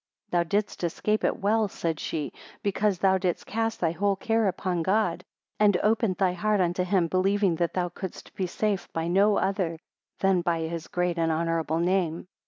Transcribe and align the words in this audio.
17 0.31 0.31
Thou 0.39 0.49
didst 0.49 0.83
escape 0.83 1.23
it 1.23 1.37
well, 1.39 1.67
said 1.67 1.99
she, 1.99 2.33
because 2.63 2.97
thou 2.97 3.19
didst 3.19 3.45
cast 3.45 3.79
thy 3.79 3.91
whole 3.91 4.15
care 4.15 4.47
upon 4.47 4.81
God, 4.81 5.23
and 5.59 5.77
opened 5.83 6.15
thy 6.17 6.33
heart 6.33 6.59
unto 6.59 6.83
him, 6.83 7.05
believing 7.05 7.57
that 7.57 7.75
thou 7.75 7.89
couldst 7.89 8.33
be 8.33 8.47
safe 8.47 8.91
by 8.93 9.07
no 9.07 9.37
other 9.37 9.77
than 10.19 10.41
by 10.41 10.61
his 10.61 10.87
great 10.87 11.19
and 11.19 11.31
honourable 11.31 11.77
name. 11.77 12.25